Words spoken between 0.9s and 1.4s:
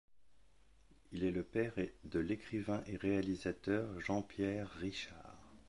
Il est